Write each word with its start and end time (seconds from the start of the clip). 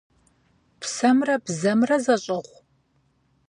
Псэмрэ 0.79 1.35
бзэмрэ 1.45 1.97
зэщӀыгъу? 2.05 2.57